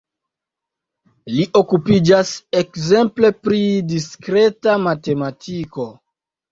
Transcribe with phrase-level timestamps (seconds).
[1.33, 3.63] Li okupiĝas ekzemple pri
[3.95, 5.93] diskreta matematiko.